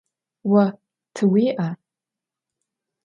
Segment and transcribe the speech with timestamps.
[0.49, 0.63] Vo
[1.13, 1.67] tı vui'a?